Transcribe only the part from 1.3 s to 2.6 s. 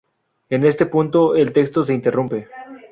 el texto se interrumpe.